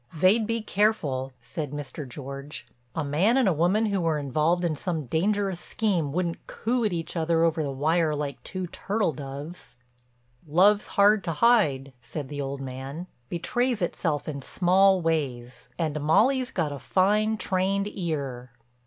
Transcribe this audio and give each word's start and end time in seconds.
"They'd 0.15 0.47
be 0.47 0.63
careful," 0.63 1.31
said 1.41 1.69
Mr. 1.69 2.09
George. 2.09 2.65
"A 2.95 3.03
man 3.03 3.37
and 3.37 3.47
a 3.47 3.53
woman 3.53 3.85
who 3.85 4.01
were 4.01 4.17
involved 4.17 4.65
in 4.65 4.75
some 4.75 5.05
dangerous 5.05 5.59
scheme 5.59 6.11
wouldn't 6.11 6.47
coo 6.47 6.83
at 6.83 6.91
each 6.91 7.15
other 7.15 7.43
over 7.43 7.61
the 7.61 7.69
wire 7.69 8.15
like 8.15 8.41
two 8.41 8.65
turtle 8.65 9.11
doves." 9.11 9.75
"Love's 10.47 10.87
hard 10.97 11.23
to 11.25 11.33
hide," 11.33 11.93
said 12.01 12.29
the 12.29 12.41
old 12.41 12.61
man, 12.61 13.05
"betrays 13.29 13.79
itself 13.79 14.27
in 14.27 14.41
small 14.41 15.01
ways. 15.01 15.69
And 15.77 16.01
Molly's 16.01 16.49
got 16.49 16.71
a 16.71 16.79
fine, 16.79 17.37
trained 17.37 17.87
ear." 17.87 18.49